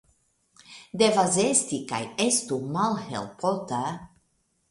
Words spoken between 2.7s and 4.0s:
malhelpota.